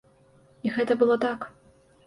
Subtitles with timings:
[0.69, 1.39] І гэта было так.